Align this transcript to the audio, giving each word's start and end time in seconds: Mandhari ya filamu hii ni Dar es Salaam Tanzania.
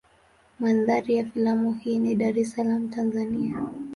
Mandhari 0.59 1.15
ya 1.15 1.25
filamu 1.25 1.73
hii 1.73 1.97
ni 1.99 2.15
Dar 2.15 2.39
es 2.39 2.51
Salaam 2.53 2.89
Tanzania. 2.89 3.67